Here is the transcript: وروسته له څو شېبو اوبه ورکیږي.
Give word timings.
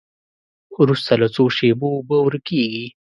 وروسته 0.81 1.11
له 1.21 1.27
څو 1.35 1.43
شېبو 1.57 1.87
اوبه 1.95 2.17
ورکیږي. 2.21 2.87